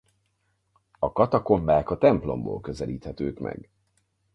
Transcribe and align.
A 0.99 1.11
katakombák 1.11 1.89
a 1.89 1.97
templomból 1.97 2.61
közelíthetők 2.61 3.39
meg. 3.39 3.69